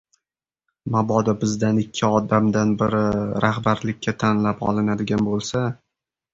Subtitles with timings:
[0.95, 3.03] Mabodo bizdan ikki odamdan biri
[3.47, 5.67] rahbarlikka tanlab olinadigan bo‘lsa